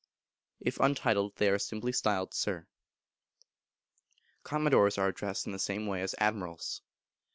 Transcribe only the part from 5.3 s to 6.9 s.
in the same way as admirals.